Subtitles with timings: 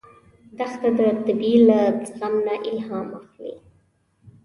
[0.57, 3.53] دښته د طبیعت له زغم نه الهام اخلي.